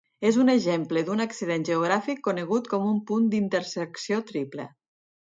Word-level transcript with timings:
És 0.27 0.37
un 0.43 0.47
exemple 0.53 1.03
d'un 1.09 1.21
accident 1.25 1.67
geogràfic 1.69 2.23
conegut 2.31 2.73
com 2.75 2.91
un 2.95 2.99
punt 3.13 3.31
d'intersecció 3.37 4.23
triple. 4.35 4.71